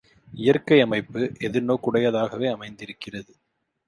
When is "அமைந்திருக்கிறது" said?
2.51-3.31